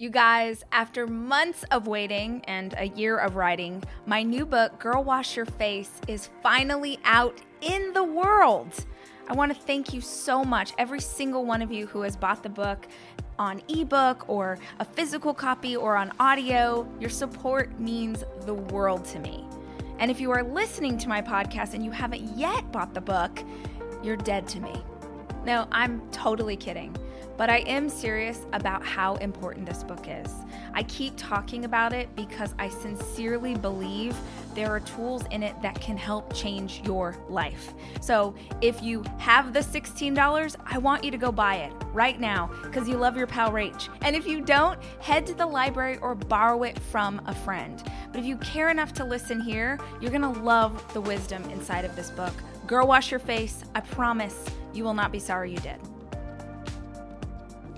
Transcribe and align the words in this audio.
You 0.00 0.08
guys, 0.08 0.64
after 0.72 1.06
months 1.06 1.62
of 1.70 1.86
waiting 1.86 2.42
and 2.46 2.74
a 2.78 2.88
year 2.88 3.18
of 3.18 3.36
writing, 3.36 3.84
my 4.06 4.22
new 4.22 4.46
book, 4.46 4.78
Girl 4.78 5.04
Wash 5.04 5.36
Your 5.36 5.44
Face, 5.44 5.90
is 6.08 6.30
finally 6.42 6.98
out 7.04 7.38
in 7.60 7.92
the 7.92 8.02
world. 8.02 8.86
I 9.28 9.34
want 9.34 9.54
to 9.54 9.60
thank 9.60 9.92
you 9.92 10.00
so 10.00 10.42
much, 10.42 10.72
every 10.78 11.02
single 11.02 11.44
one 11.44 11.60
of 11.60 11.70
you 11.70 11.86
who 11.86 12.00
has 12.00 12.16
bought 12.16 12.42
the 12.42 12.48
book 12.48 12.88
on 13.38 13.60
ebook 13.68 14.26
or 14.26 14.58
a 14.78 14.86
physical 14.86 15.34
copy 15.34 15.76
or 15.76 15.98
on 15.98 16.12
audio. 16.18 16.88
Your 16.98 17.10
support 17.10 17.78
means 17.78 18.24
the 18.46 18.54
world 18.54 19.04
to 19.04 19.18
me. 19.18 19.44
And 19.98 20.10
if 20.10 20.18
you 20.18 20.30
are 20.30 20.42
listening 20.42 20.96
to 20.96 21.10
my 21.10 21.20
podcast 21.20 21.74
and 21.74 21.84
you 21.84 21.90
haven't 21.90 22.38
yet 22.38 22.72
bought 22.72 22.94
the 22.94 23.02
book, 23.02 23.44
you're 24.02 24.16
dead 24.16 24.48
to 24.48 24.60
me. 24.60 24.82
No, 25.44 25.68
I'm 25.70 26.00
totally 26.10 26.56
kidding. 26.56 26.96
But 27.40 27.48
I 27.48 27.60
am 27.60 27.88
serious 27.88 28.44
about 28.52 28.84
how 28.84 29.14
important 29.14 29.64
this 29.64 29.82
book 29.82 30.04
is. 30.06 30.30
I 30.74 30.82
keep 30.82 31.14
talking 31.16 31.64
about 31.64 31.94
it 31.94 32.14
because 32.14 32.54
I 32.58 32.68
sincerely 32.68 33.54
believe 33.54 34.14
there 34.54 34.68
are 34.68 34.80
tools 34.80 35.22
in 35.30 35.42
it 35.42 35.54
that 35.62 35.80
can 35.80 35.96
help 35.96 36.34
change 36.34 36.82
your 36.84 37.16
life. 37.30 37.72
So 38.02 38.34
if 38.60 38.82
you 38.82 39.02
have 39.16 39.54
the 39.54 39.60
$16, 39.60 40.54
I 40.66 40.76
want 40.76 41.02
you 41.02 41.10
to 41.10 41.16
go 41.16 41.32
buy 41.32 41.54
it 41.54 41.72
right 41.94 42.20
now 42.20 42.50
because 42.62 42.86
you 42.86 42.98
love 42.98 43.16
your 43.16 43.26
pal 43.26 43.50
Rach. 43.50 43.88
And 44.02 44.14
if 44.14 44.26
you 44.26 44.42
don't, 44.42 44.78
head 45.00 45.26
to 45.28 45.32
the 45.32 45.46
library 45.46 45.96
or 46.02 46.14
borrow 46.14 46.64
it 46.64 46.78
from 46.78 47.22
a 47.24 47.34
friend. 47.34 47.82
But 48.12 48.20
if 48.20 48.26
you 48.26 48.36
care 48.36 48.68
enough 48.68 48.92
to 48.92 49.04
listen 49.06 49.40
here, 49.40 49.78
you're 49.98 50.12
gonna 50.12 50.42
love 50.42 50.92
the 50.92 51.00
wisdom 51.00 51.42
inside 51.44 51.86
of 51.86 51.96
this 51.96 52.10
book. 52.10 52.34
Girl, 52.66 52.86
wash 52.86 53.10
your 53.10 53.18
face. 53.18 53.64
I 53.74 53.80
promise 53.80 54.44
you 54.74 54.84
will 54.84 54.92
not 54.92 55.10
be 55.10 55.18
sorry 55.18 55.52
you 55.52 55.58
did. 55.60 55.80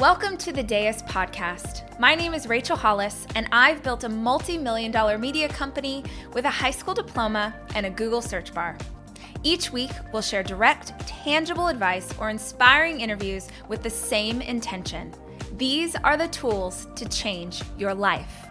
Welcome 0.02 0.36
to 0.38 0.52
the 0.52 0.64
Rise 0.64 1.00
podcast. 1.04 1.96
My 2.00 2.16
name 2.16 2.34
is 2.34 2.48
Rachel 2.48 2.76
Hollis, 2.76 3.24
and 3.36 3.46
I've 3.52 3.84
built 3.84 4.02
a 4.02 4.08
multi 4.08 4.58
million 4.58 4.90
dollar 4.90 5.16
media 5.16 5.48
company 5.48 6.02
with 6.32 6.44
a 6.44 6.50
high 6.50 6.72
school 6.72 6.92
diploma 6.92 7.54
and 7.76 7.86
a 7.86 7.90
Google 7.90 8.20
search 8.20 8.52
bar. 8.52 8.76
Each 9.44 9.70
week, 9.70 9.92
we'll 10.12 10.20
share 10.20 10.42
direct, 10.42 10.98
tangible 11.06 11.68
advice 11.68 12.12
or 12.18 12.30
inspiring 12.30 13.00
interviews 13.00 13.46
with 13.68 13.84
the 13.84 13.90
same 13.90 14.42
intention. 14.42 15.14
These 15.56 15.94
are 15.94 16.16
the 16.16 16.26
tools 16.26 16.88
to 16.96 17.08
change 17.08 17.62
your 17.78 17.94
life. 17.94 18.48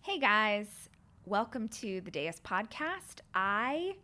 Hey 0.00 0.18
guys, 0.18 0.88
welcome 1.24 1.68
to 1.68 2.00
the 2.00 2.24
Rise 2.24 2.40
podcast. 2.40 3.20
I 3.32 3.94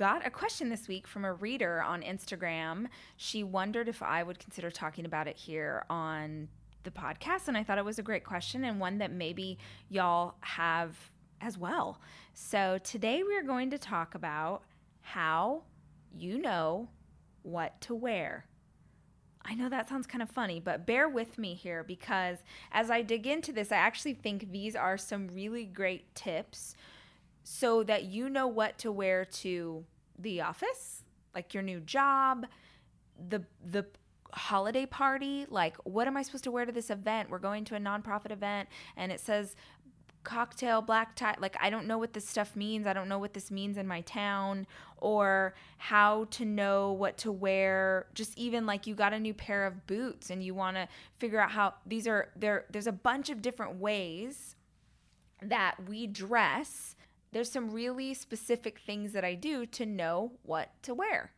got 0.00 0.26
a 0.26 0.30
question 0.30 0.70
this 0.70 0.88
week 0.88 1.06
from 1.06 1.26
a 1.26 1.34
reader 1.34 1.82
on 1.82 2.00
Instagram. 2.00 2.86
She 3.18 3.44
wondered 3.44 3.86
if 3.86 4.02
I 4.02 4.22
would 4.22 4.38
consider 4.38 4.70
talking 4.70 5.04
about 5.04 5.28
it 5.28 5.36
here 5.36 5.84
on 5.90 6.48
the 6.84 6.90
podcast. 6.90 7.48
And 7.48 7.56
I 7.56 7.62
thought 7.62 7.76
it 7.76 7.84
was 7.84 7.98
a 7.98 8.02
great 8.02 8.24
question 8.24 8.64
and 8.64 8.80
one 8.80 8.96
that 8.96 9.12
maybe 9.12 9.58
y'all 9.90 10.36
have 10.40 10.96
as 11.42 11.58
well. 11.58 12.00
So 12.32 12.78
today 12.82 13.22
we 13.22 13.36
are 13.36 13.42
going 13.42 13.68
to 13.72 13.78
talk 13.78 14.14
about 14.14 14.62
how 15.02 15.64
you 16.16 16.38
know 16.38 16.88
what 17.42 17.78
to 17.82 17.94
wear. 17.94 18.46
I 19.44 19.54
know 19.54 19.68
that 19.68 19.86
sounds 19.86 20.06
kind 20.06 20.22
of 20.22 20.30
funny, 20.30 20.60
but 20.60 20.86
bear 20.86 21.10
with 21.10 21.36
me 21.36 21.52
here 21.52 21.84
because 21.84 22.38
as 22.72 22.90
I 22.90 23.02
dig 23.02 23.26
into 23.26 23.52
this, 23.52 23.70
I 23.70 23.76
actually 23.76 24.14
think 24.14 24.50
these 24.50 24.74
are 24.74 24.96
some 24.96 25.28
really 25.28 25.66
great 25.66 26.14
tips 26.14 26.74
so 27.52 27.82
that 27.82 28.04
you 28.04 28.30
know 28.30 28.46
what 28.46 28.78
to 28.78 28.92
wear 28.92 29.24
to 29.24 29.84
the 30.16 30.40
office, 30.40 31.02
like 31.34 31.52
your 31.52 31.64
new 31.64 31.80
job, 31.80 32.46
the 33.28 33.42
the 33.60 33.84
holiday 34.32 34.86
party, 34.86 35.46
like 35.50 35.76
what 35.78 36.06
am 36.06 36.16
I 36.16 36.22
supposed 36.22 36.44
to 36.44 36.52
wear 36.52 36.64
to 36.64 36.70
this 36.70 36.90
event? 36.90 37.28
We're 37.28 37.40
going 37.40 37.64
to 37.64 37.74
a 37.74 37.80
nonprofit 37.80 38.30
event 38.30 38.68
and 38.96 39.10
it 39.10 39.18
says 39.18 39.56
cocktail 40.22 40.82
black 40.82 41.16
tie 41.16 41.34
like 41.40 41.56
i 41.62 41.70
don't 41.70 41.86
know 41.86 41.96
what 41.96 42.12
this 42.12 42.28
stuff 42.28 42.54
means 42.54 42.86
i 42.86 42.92
don't 42.92 43.08
know 43.08 43.18
what 43.18 43.32
this 43.32 43.50
means 43.50 43.78
in 43.78 43.86
my 43.86 44.02
town 44.02 44.66
or 44.98 45.54
how 45.78 46.26
to 46.26 46.44
know 46.44 46.92
what 46.92 47.16
to 47.16 47.32
wear 47.32 48.04
just 48.12 48.36
even 48.36 48.66
like 48.66 48.86
you 48.86 48.94
got 48.94 49.14
a 49.14 49.18
new 49.18 49.32
pair 49.32 49.66
of 49.66 49.86
boots 49.86 50.28
and 50.28 50.44
you 50.44 50.54
want 50.54 50.76
to 50.76 50.86
figure 51.16 51.40
out 51.40 51.50
how 51.50 51.72
these 51.86 52.06
are 52.06 52.28
there 52.36 52.66
there's 52.70 52.86
a 52.86 52.92
bunch 52.92 53.30
of 53.30 53.40
different 53.40 53.76
ways 53.76 54.56
that 55.40 55.74
we 55.88 56.06
dress 56.06 56.96
there's 57.32 57.50
some 57.50 57.70
really 57.70 58.14
specific 58.14 58.78
things 58.78 59.12
that 59.12 59.24
I 59.24 59.34
do 59.34 59.66
to 59.66 59.86
know 59.86 60.32
what 60.42 60.70
to 60.82 60.94
wear. 60.94 61.32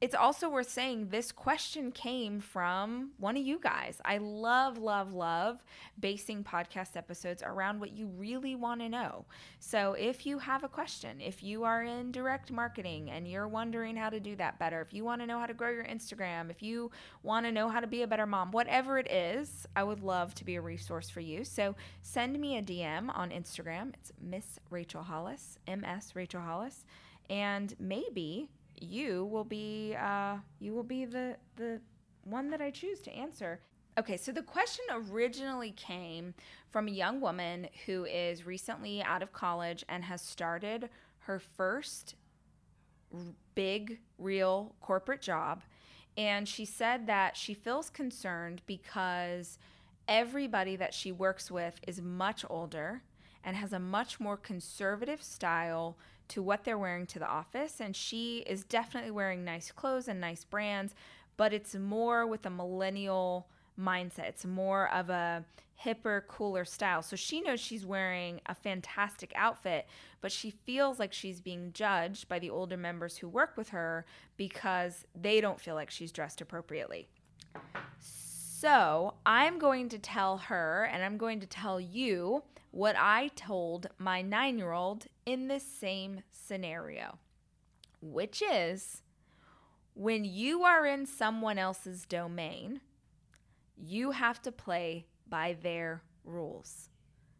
It's 0.00 0.14
also 0.14 0.48
worth 0.48 0.70
saying 0.70 1.08
this 1.10 1.30
question 1.30 1.92
came 1.92 2.40
from 2.40 3.10
one 3.18 3.36
of 3.36 3.42
you 3.42 3.58
guys. 3.58 4.00
I 4.02 4.16
love, 4.16 4.78
love, 4.78 5.12
love 5.12 5.62
basing 5.98 6.42
podcast 6.42 6.96
episodes 6.96 7.42
around 7.42 7.80
what 7.80 7.92
you 7.92 8.06
really 8.06 8.54
want 8.54 8.80
to 8.80 8.88
know. 8.88 9.26
So 9.58 9.92
if 9.92 10.24
you 10.24 10.38
have 10.38 10.64
a 10.64 10.68
question, 10.68 11.20
if 11.20 11.42
you 11.42 11.64
are 11.64 11.82
in 11.82 12.12
direct 12.12 12.50
marketing 12.50 13.10
and 13.10 13.28
you're 13.28 13.46
wondering 13.46 13.94
how 13.94 14.08
to 14.08 14.20
do 14.20 14.34
that 14.36 14.58
better, 14.58 14.80
if 14.80 14.94
you 14.94 15.04
want 15.04 15.20
to 15.20 15.26
know 15.26 15.38
how 15.38 15.44
to 15.44 15.52
grow 15.52 15.68
your 15.68 15.84
Instagram, 15.84 16.48
if 16.48 16.62
you 16.62 16.90
want 17.22 17.44
to 17.44 17.52
know 17.52 17.68
how 17.68 17.80
to 17.80 17.86
be 17.86 18.00
a 18.00 18.06
better 18.06 18.26
mom, 18.26 18.52
whatever 18.52 18.98
it 18.98 19.10
is, 19.10 19.66
I 19.76 19.84
would 19.84 20.00
love 20.00 20.34
to 20.36 20.46
be 20.46 20.54
a 20.54 20.62
resource 20.62 21.10
for 21.10 21.20
you. 21.20 21.44
So 21.44 21.76
send 22.00 22.40
me 22.40 22.56
a 22.56 22.62
DM 22.62 23.14
on 23.14 23.28
Instagram. 23.28 23.92
It's 23.92 24.12
Miss 24.18 24.58
Rachel 24.70 25.02
Hollis, 25.02 25.58
MS 25.68 26.12
Rachel 26.14 26.40
Hollis. 26.40 26.86
And 27.28 27.74
maybe 27.78 28.48
you 28.80 29.26
will 29.26 29.44
be 29.44 29.94
uh, 30.00 30.36
you 30.58 30.72
will 30.74 30.82
be 30.82 31.04
the 31.04 31.36
the 31.56 31.80
one 32.24 32.50
that 32.50 32.60
I 32.60 32.70
choose 32.70 33.00
to 33.00 33.12
answer. 33.12 33.60
Okay, 33.98 34.16
so 34.16 34.32
the 34.32 34.42
question 34.42 34.84
originally 35.10 35.72
came 35.72 36.34
from 36.70 36.88
a 36.88 36.92
young 36.92 37.20
woman 37.20 37.68
who 37.86 38.04
is 38.06 38.46
recently 38.46 39.02
out 39.02 39.22
of 39.22 39.32
college 39.32 39.84
and 39.88 40.04
has 40.04 40.22
started 40.22 40.88
her 41.18 41.38
first 41.38 42.14
big, 43.54 43.98
real 44.18 44.74
corporate 44.80 45.20
job. 45.20 45.62
And 46.16 46.48
she 46.48 46.64
said 46.64 47.06
that 47.08 47.36
she 47.36 47.52
feels 47.52 47.90
concerned 47.90 48.62
because 48.66 49.58
everybody 50.08 50.76
that 50.76 50.94
she 50.94 51.12
works 51.12 51.50
with 51.50 51.80
is 51.86 52.00
much 52.00 52.44
older 52.48 53.02
and 53.44 53.56
has 53.56 53.72
a 53.72 53.78
much 53.78 54.20
more 54.20 54.36
conservative 54.36 55.22
style 55.22 55.96
to 56.28 56.42
what 56.42 56.64
they're 56.64 56.78
wearing 56.78 57.06
to 57.06 57.18
the 57.18 57.26
office. 57.26 57.80
And 57.80 57.94
she 57.94 58.38
is 58.46 58.64
definitely 58.64 59.10
wearing 59.10 59.44
nice 59.44 59.72
clothes 59.72 60.08
and 60.08 60.20
nice 60.20 60.44
brands, 60.44 60.94
but 61.36 61.52
it's 61.52 61.74
more 61.74 62.26
with 62.26 62.46
a 62.46 62.50
millennial 62.50 63.48
mindset. 63.78 64.28
It's 64.28 64.44
more 64.44 64.88
of 64.90 65.10
a 65.10 65.44
hipper, 65.84 66.26
cooler 66.26 66.64
style. 66.64 67.02
So 67.02 67.16
she 67.16 67.40
knows 67.40 67.60
she's 67.60 67.86
wearing 67.86 68.40
a 68.46 68.54
fantastic 68.54 69.32
outfit, 69.34 69.86
but 70.20 70.30
she 70.30 70.50
feels 70.50 70.98
like 70.98 71.12
she's 71.12 71.40
being 71.40 71.72
judged 71.72 72.28
by 72.28 72.38
the 72.38 72.50
older 72.50 72.76
members 72.76 73.16
who 73.16 73.28
work 73.28 73.56
with 73.56 73.70
her 73.70 74.04
because 74.36 75.06
they 75.20 75.40
don't 75.40 75.60
feel 75.60 75.74
like 75.74 75.90
she's 75.90 76.12
dressed 76.12 76.40
appropriately. 76.40 77.08
So 77.98 79.14
I'm 79.24 79.58
going 79.58 79.88
to 79.88 79.98
tell 79.98 80.36
her 80.36 80.88
and 80.92 81.02
I'm 81.02 81.16
going 81.16 81.40
to 81.40 81.46
tell 81.46 81.80
you 81.80 82.42
what 82.70 82.96
I 82.96 83.28
told 83.34 83.88
my 83.98 84.22
nine 84.22 84.58
year 84.58 84.72
old 84.72 85.06
in 85.26 85.48
this 85.48 85.64
same 85.64 86.22
scenario, 86.30 87.18
which 88.00 88.42
is 88.42 89.02
when 89.94 90.24
you 90.24 90.62
are 90.62 90.86
in 90.86 91.06
someone 91.06 91.58
else's 91.58 92.06
domain, 92.06 92.80
you 93.76 94.12
have 94.12 94.40
to 94.42 94.52
play 94.52 95.06
by 95.28 95.56
their 95.62 96.02
rules. 96.24 96.88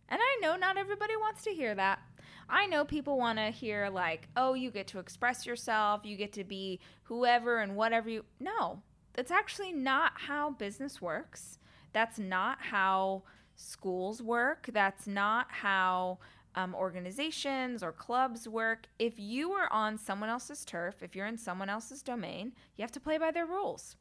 And 0.09 0.21
I 0.21 0.39
know 0.43 0.57
not 0.57 0.77
everybody 0.77 1.17
wants 1.17 1.45
to 1.45 1.51
hear 1.51 1.75
that. 1.75 2.01
I 2.49 2.67
know 2.67 2.85
people 2.85 3.17
want 3.17 3.39
to 3.39 3.51
hear, 3.51 3.89
like, 3.89 4.29
oh, 4.37 4.55
you 4.55 4.73
get 4.73 4.89
to 4.89 4.99
express 4.99 5.47
yourself, 5.47 6.01
you 6.05 6.17
get 6.17 6.33
to 6.33 6.43
be 6.43 6.81
whoever 7.05 7.61
and 7.61 7.77
whatever 7.77 8.11
you. 8.11 8.25
No, 8.41 8.83
that's 9.13 9.31
actually 9.31 9.73
not 9.73 10.13
how 10.17 10.51
business 10.51 11.01
works. 11.01 11.59
That's 11.93 12.19
not 12.19 12.59
how 12.61 13.23
schools 13.61 14.23
work. 14.23 14.71
That's 14.73 15.07
not 15.07 15.47
how 15.51 16.19
um, 16.55 16.75
organizations 16.75 17.83
or 17.83 17.93
clubs 17.93 18.49
work. 18.49 18.87
If 18.99 19.19
you 19.19 19.53
are 19.53 19.73
on 19.73 19.99
someone 19.99 20.29
else's 20.29 20.65
turf, 20.65 21.03
if 21.03 21.15
you're 21.15 21.27
in 21.27 21.39
someone 21.39 21.69
else's 21.69 22.03
domain, 22.03 22.53
you 22.77 22.83
have 22.83 22.93
to 22.93 23.01
play 23.01 23.19
by 23.19 23.31
their 23.31 23.47
rules. 23.47 23.97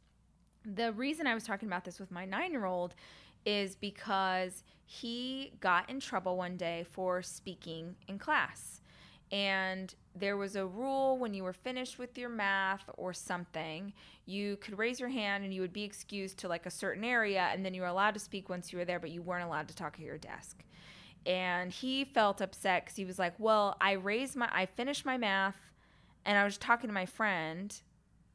The 0.66 0.92
reason 0.94 1.28
I 1.28 1.34
was 1.34 1.44
talking 1.44 1.68
about 1.68 1.86
this 1.86 2.00
with 2.00 2.12
my 2.12 2.26
nine 2.26 2.52
year 2.52 2.66
old 2.66 2.96
is 3.46 3.76
because 3.76 4.64
he 4.86 5.54
got 5.60 5.90
in 5.90 6.00
trouble 6.00 6.36
one 6.36 6.58
day 6.58 6.86
for 6.92 7.22
speaking 7.22 7.96
in 8.08 8.20
class. 8.20 8.82
And 9.31 9.94
there 10.16 10.38
was 10.38 10.56
a 10.56 10.66
rule 10.66 11.18
when 11.18 11.34
you 11.34 11.44
were 11.44 11.54
finished 11.54 12.00
with 12.00 12.18
your 12.18 12.30
math 12.30 12.84
or 12.98 13.14
something, 13.14 13.94
you 14.26 14.58
could 14.58 14.78
raise 14.78 15.00
your 15.00 15.10
hand 15.10 15.44
and 15.44 15.54
you 15.54 15.62
would 15.62 15.74
be 15.74 15.84
excused 15.84 16.40
to 16.40 16.48
like 16.48 16.66
a 16.66 16.72
certain 16.72 17.04
area, 17.04 17.50
and 17.54 17.64
then 17.64 17.74
you 17.74 17.81
were 17.81 17.88
allowed 17.88 18.16
to 18.16 18.20
speak 18.20 18.50
once 18.50 18.72
you 18.72 18.80
were 18.80 18.86
there, 18.86 19.00
but 19.00 19.12
you 19.12 19.22
weren't 19.22 19.46
allowed 19.46 19.68
to 19.68 19.76
talk 19.76 19.96
at 20.00 20.06
your 20.06 20.18
desk. 20.18 20.64
And 21.26 21.72
he 21.72 22.06
felt 22.06 22.42
upset 22.42 22.86
because 22.86 22.96
he 22.96 23.06
was 23.06 23.20
like, 23.20 23.34
Well, 23.38 23.78
I 23.80 23.94
raised 23.94 24.36
my, 24.36 24.50
I 24.52 24.66
finished 24.66 25.06
my 25.06 25.18
math 25.18 25.58
and 26.26 26.38
I 26.38 26.44
was 26.44 26.58
talking 26.58 26.88
to 26.88 26.94
my 26.94 27.06
friend 27.06 27.80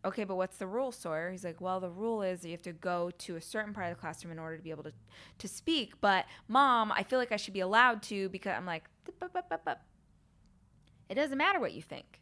okay, 0.05 0.25
but 0.25 0.37
what's 0.37 0.59
the 0.59 0.67
rule, 0.67 0.93
Sawyer? 0.93 1.31
He's 1.31 1.45
like, 1.45 1.61
well, 1.61 1.81
the 1.81 1.89
rule 1.89 2.23
is 2.23 2.45
you 2.45 2.53
have 2.53 2.63
to 2.63 2.73
go 2.73 3.11
to 3.19 3.37
a 3.37 3.41
certain 3.41 3.73
part 3.73 3.91
of 3.91 3.97
the 3.97 4.01
classroom 4.01 4.33
in 4.33 4.39
order 4.39 4.57
to 4.57 4.63
be 4.63 4.71
able 4.71 4.83
to, 4.83 4.93
to 5.39 5.49
speak. 5.49 5.95
But 6.01 6.27
mom, 6.47 6.93
I 6.93 7.03
feel 7.03 7.19
like 7.19 7.33
I 7.33 7.37
should 7.37 7.55
be 7.55 7.61
allowed 7.61 8.03
to 8.05 8.29
because 8.29 8.53
I'm 8.57 8.67
like, 8.67 8.85
it 11.09 11.15
doesn't 11.15 11.39
matter 11.39 11.61
what 11.61 11.73
you 11.73 11.83
think. 11.83 12.21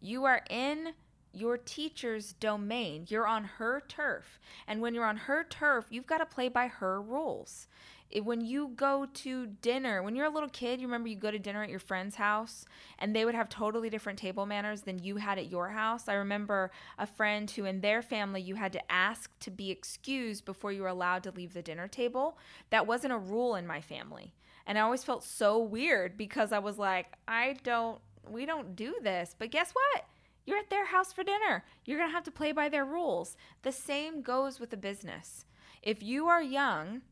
You 0.00 0.24
are 0.24 0.42
in 0.48 0.94
your 1.32 1.56
teacher's 1.56 2.32
domain. 2.32 3.06
You're 3.08 3.26
on 3.26 3.44
her 3.44 3.82
turf. 3.86 4.40
And 4.66 4.80
when 4.80 4.94
you're 4.94 5.04
on 5.04 5.16
her 5.16 5.44
turf, 5.44 5.86
you've 5.90 6.06
got 6.06 6.18
to 6.18 6.26
play 6.26 6.48
by 6.48 6.68
her 6.68 7.00
rules. 7.00 7.68
It, 8.10 8.24
when 8.24 8.40
you 8.40 8.72
go 8.74 9.06
to 9.06 9.46
dinner, 9.46 10.02
when 10.02 10.16
you're 10.16 10.26
a 10.26 10.30
little 10.30 10.48
kid, 10.48 10.80
you 10.80 10.86
remember 10.86 11.08
you 11.08 11.16
go 11.16 11.30
to 11.30 11.38
dinner 11.38 11.62
at 11.62 11.70
your 11.70 11.78
friend's 11.78 12.16
house 12.16 12.64
and 12.98 13.14
they 13.14 13.24
would 13.24 13.36
have 13.36 13.48
totally 13.48 13.88
different 13.88 14.18
table 14.18 14.46
manners 14.46 14.82
than 14.82 14.98
you 14.98 15.16
had 15.16 15.38
at 15.38 15.50
your 15.50 15.68
house. 15.68 16.08
I 16.08 16.14
remember 16.14 16.72
a 16.98 17.06
friend 17.06 17.48
who, 17.50 17.64
in 17.64 17.80
their 17.80 18.02
family, 18.02 18.40
you 18.40 18.56
had 18.56 18.72
to 18.72 18.92
ask 18.92 19.30
to 19.40 19.50
be 19.50 19.70
excused 19.70 20.44
before 20.44 20.72
you 20.72 20.82
were 20.82 20.88
allowed 20.88 21.22
to 21.22 21.30
leave 21.30 21.54
the 21.54 21.62
dinner 21.62 21.86
table. 21.86 22.36
That 22.70 22.86
wasn't 22.86 23.12
a 23.12 23.18
rule 23.18 23.54
in 23.54 23.66
my 23.66 23.80
family. 23.80 24.34
And 24.66 24.76
I 24.76 24.82
always 24.82 25.04
felt 25.04 25.24
so 25.24 25.58
weird 25.58 26.16
because 26.16 26.52
I 26.52 26.58
was 26.58 26.78
like, 26.78 27.06
I 27.28 27.56
don't, 27.62 28.00
we 28.28 28.44
don't 28.44 28.74
do 28.74 28.96
this. 29.02 29.36
But 29.38 29.50
guess 29.50 29.72
what? 29.72 30.04
You're 30.46 30.58
at 30.58 30.70
their 30.70 30.86
house 30.86 31.12
for 31.12 31.22
dinner. 31.22 31.64
You're 31.84 31.98
going 31.98 32.08
to 32.08 32.14
have 32.14 32.24
to 32.24 32.30
play 32.30 32.50
by 32.50 32.68
their 32.68 32.84
rules. 32.84 33.36
The 33.62 33.72
same 33.72 34.22
goes 34.22 34.58
with 34.58 34.72
a 34.72 34.76
business. 34.76 35.44
If 35.82 36.02
you 36.02 36.26
are 36.26 36.42
young 36.42 37.02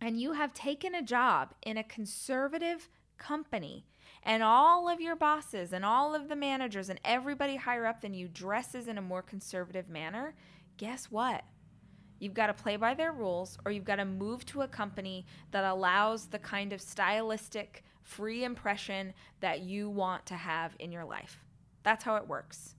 and 0.00 0.20
you 0.20 0.32
have 0.32 0.52
taken 0.54 0.94
a 0.94 1.02
job 1.02 1.54
in 1.62 1.76
a 1.76 1.84
conservative 1.84 2.88
company, 3.18 3.86
and 4.22 4.42
all 4.42 4.88
of 4.88 5.00
your 5.00 5.16
bosses 5.16 5.72
and 5.72 5.84
all 5.84 6.14
of 6.14 6.28
the 6.28 6.36
managers 6.36 6.88
and 6.88 7.00
everybody 7.04 7.56
higher 7.56 7.86
up 7.86 8.00
than 8.00 8.14
you 8.14 8.28
dresses 8.28 8.88
in 8.88 8.98
a 8.98 9.02
more 9.02 9.22
conservative 9.22 9.88
manner, 9.88 10.34
guess 10.76 11.06
what? 11.06 11.44
You've 12.18 12.34
got 12.34 12.46
to 12.46 12.54
play 12.54 12.76
by 12.76 12.94
their 12.94 13.12
rules, 13.12 13.58
or 13.64 13.72
you've 13.72 13.84
got 13.84 13.96
to 13.96 14.04
move 14.04 14.46
to 14.46 14.62
a 14.62 14.68
company 14.68 15.26
that 15.50 15.64
allows 15.64 16.26
the 16.26 16.38
kind 16.38 16.72
of 16.72 16.80
stylistic, 16.80 17.84
free 18.02 18.44
impression 18.44 19.12
that 19.40 19.60
you 19.60 19.90
want 19.90 20.24
to 20.26 20.34
have 20.34 20.74
in 20.78 20.92
your 20.92 21.04
life. 21.04 21.44
That's 21.82 22.04
how 22.04 22.16
it 22.16 22.26
works. 22.26 22.75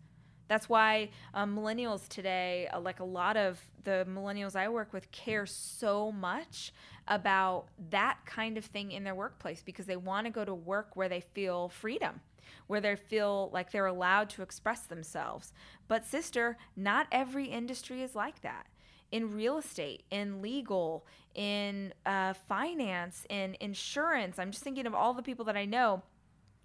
That's 0.47 0.69
why 0.69 1.09
um, 1.33 1.55
millennials 1.55 2.07
today, 2.07 2.69
uh, 2.73 2.79
like 2.79 2.99
a 2.99 3.05
lot 3.05 3.37
of 3.37 3.59
the 3.83 4.05
millennials 4.09 4.55
I 4.55 4.69
work 4.69 4.93
with, 4.93 5.11
care 5.11 5.45
so 5.45 6.11
much 6.11 6.73
about 7.07 7.67
that 7.89 8.17
kind 8.25 8.57
of 8.57 8.65
thing 8.65 8.91
in 8.91 9.03
their 9.03 9.15
workplace 9.15 9.61
because 9.63 9.85
they 9.85 9.97
want 9.97 10.25
to 10.25 10.31
go 10.31 10.45
to 10.45 10.53
work 10.53 10.95
where 10.95 11.09
they 11.09 11.21
feel 11.21 11.69
freedom, 11.69 12.21
where 12.67 12.81
they 12.81 12.95
feel 12.95 13.49
like 13.53 13.71
they're 13.71 13.85
allowed 13.85 14.29
to 14.31 14.41
express 14.41 14.81
themselves. 14.81 15.53
But, 15.87 16.05
sister, 16.05 16.57
not 16.75 17.07
every 17.11 17.45
industry 17.45 18.01
is 18.01 18.15
like 18.15 18.41
that. 18.41 18.67
In 19.09 19.33
real 19.33 19.57
estate, 19.57 20.03
in 20.11 20.41
legal, 20.41 21.05
in 21.33 21.93
uh, 22.05 22.33
finance, 22.33 23.25
in 23.29 23.55
insurance, 23.61 24.37
I'm 24.37 24.51
just 24.51 24.63
thinking 24.63 24.85
of 24.85 24.93
all 24.93 25.13
the 25.13 25.23
people 25.23 25.45
that 25.45 25.55
I 25.55 25.63
know 25.63 26.03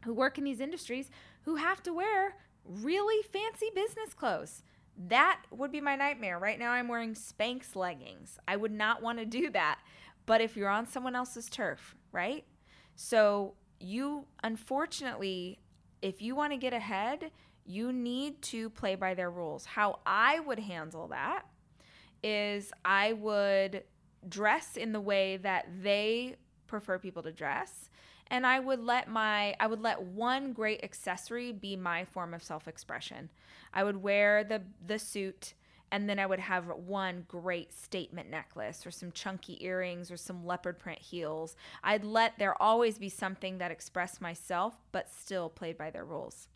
who 0.04 0.12
work 0.12 0.38
in 0.38 0.44
these 0.44 0.58
industries 0.60 1.08
who 1.42 1.54
have 1.56 1.82
to 1.84 1.92
wear 1.92 2.36
really 2.64 3.22
fancy 3.22 3.70
business 3.74 4.14
clothes. 4.14 4.62
That 5.08 5.40
would 5.50 5.72
be 5.72 5.80
my 5.80 5.96
nightmare. 5.96 6.38
Right 6.38 6.58
now, 6.58 6.70
I'm 6.70 6.88
wearing 6.88 7.14
Spanx 7.14 7.74
leggings. 7.74 8.38
I 8.46 8.56
would 8.56 8.72
not 8.72 9.02
want 9.02 9.18
to 9.18 9.24
do 9.24 9.50
that. 9.50 9.80
But 10.26 10.40
if 10.40 10.56
you're 10.56 10.68
on 10.68 10.86
someone 10.86 11.16
else's 11.16 11.48
turf, 11.48 11.96
right? 12.12 12.44
So, 12.94 13.54
you 13.80 14.26
unfortunately, 14.44 15.58
if 16.02 16.22
you 16.22 16.36
want 16.36 16.52
to 16.52 16.56
get 16.56 16.72
ahead, 16.72 17.30
you 17.64 17.92
need 17.92 18.42
to 18.42 18.70
play 18.70 18.94
by 18.94 19.14
their 19.14 19.30
rules. 19.30 19.64
How 19.64 20.00
I 20.06 20.40
would 20.40 20.58
handle 20.58 21.08
that 21.08 21.44
is 22.22 22.70
I 22.84 23.14
would 23.14 23.84
dress 24.28 24.76
in 24.76 24.92
the 24.92 25.00
way 25.00 25.36
that 25.38 25.66
they 25.82 26.36
prefer 26.66 26.98
people 26.98 27.22
to 27.22 27.32
dress 27.32 27.90
and 28.32 28.46
I 28.46 28.58
would 28.58 28.82
let 28.82 29.08
my 29.08 29.54
I 29.60 29.66
would 29.68 29.82
let 29.82 30.02
one 30.02 30.52
great 30.54 30.82
accessory 30.82 31.52
be 31.52 31.76
my 31.76 32.06
form 32.06 32.34
of 32.34 32.42
self-expression. 32.42 33.30
I 33.72 33.84
would 33.84 34.02
wear 34.02 34.42
the 34.42 34.62
the 34.84 34.98
suit 34.98 35.52
and 35.92 36.08
then 36.08 36.18
I 36.18 36.24
would 36.24 36.40
have 36.40 36.64
one 36.68 37.26
great 37.28 37.74
statement 37.74 38.30
necklace 38.30 38.86
or 38.86 38.90
some 38.90 39.12
chunky 39.12 39.62
earrings 39.62 40.10
or 40.10 40.16
some 40.16 40.46
leopard 40.46 40.78
print 40.78 40.98
heels. 40.98 41.54
I'd 41.84 42.04
let 42.04 42.38
there 42.38 42.60
always 42.60 42.96
be 42.96 43.10
something 43.10 43.58
that 43.58 43.70
expressed 43.70 44.22
myself 44.22 44.78
but 44.90 45.12
still 45.12 45.50
played 45.50 45.76
by 45.76 45.90
their 45.90 46.06
rules. 46.06 46.48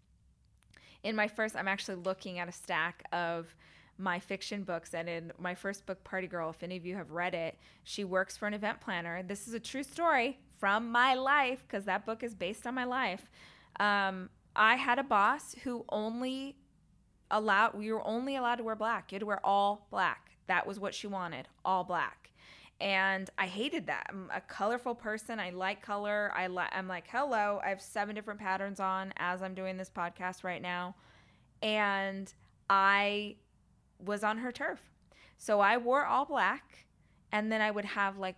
In 1.03 1.15
my 1.15 1.29
first 1.29 1.55
I'm 1.55 1.69
actually 1.69 1.97
looking 1.97 2.39
at 2.39 2.49
a 2.49 2.53
stack 2.53 3.05
of 3.13 3.55
my 3.99 4.19
fiction 4.19 4.63
books 4.63 4.95
and 4.95 5.11
in 5.11 5.33
my 5.39 5.55
first 5.55 5.85
book 5.85 6.03
party 6.05 6.27
girl 6.27 6.51
if 6.51 6.63
any 6.63 6.77
of 6.77 6.87
you 6.87 6.95
have 6.97 7.11
read 7.11 7.35
it 7.35 7.59
she 7.83 8.05
works 8.05 8.37
for 8.37 8.47
an 8.47 8.53
event 8.53 8.79
planner 8.79 9.23
this 9.23 9.49
is 9.49 9.55
a 9.55 9.61
true 9.61 9.83
story 9.83 10.39
from 10.59 10.91
my 10.91 11.15
life, 11.15 11.65
because 11.67 11.85
that 11.85 12.07
book 12.07 12.23
is 12.23 12.35
based 12.35 12.67
on 12.67 12.75
my 12.75 12.85
life. 12.85 13.31
Um, 13.79 14.31
I 14.55 14.77
had 14.77 14.99
a 14.99 15.05
boss 15.05 15.55
who 15.65 15.85
only 15.89 16.57
allowed, 17.31 17.75
we 17.75 17.93
were 17.93 18.07
only 18.07 18.37
allowed 18.37 18.57
to 18.57 18.65
wear 18.65 18.77
black. 18.77 19.13
You 19.13 19.17
had 19.17 19.21
to 19.21 19.27
wear 19.27 19.45
all 19.45 19.87
black. 19.91 20.31
That 20.47 20.67
was 20.67 20.79
what 20.79 20.95
she 20.95 21.07
wanted, 21.07 21.49
all 21.65 21.85
black. 21.85 22.31
And 22.81 23.29
I 23.39 23.47
hated 23.47 23.87
that. 23.87 24.07
I'm 24.11 24.31
a 24.35 24.41
colorful 24.41 24.95
person. 24.95 25.41
I 25.41 25.51
like 25.51 25.81
color. 25.81 26.31
I 26.35 26.47
li- 26.47 26.73
I'm 26.73 26.87
like, 26.87 27.07
hello, 27.09 27.61
I 27.65 27.71
have 27.71 27.81
seven 27.81 28.15
different 28.15 28.39
patterns 28.39 28.81
on 28.81 29.15
as 29.17 29.43
I'm 29.43 29.55
doing 29.55 29.77
this 29.77 29.91
podcast 29.91 30.45
right 30.45 30.61
now. 30.61 30.95
And 31.63 32.33
I 32.69 33.37
was 33.99 34.23
on 34.23 34.39
her 34.39 34.53
turf. 34.53 34.81
So 35.39 35.61
I 35.61 35.79
wore 35.79 36.05
all 36.05 36.27
black 36.27 36.87
and 37.33 37.51
then 37.51 37.61
I 37.61 37.71
would 37.71 37.85
have 37.85 38.19
like 38.19 38.37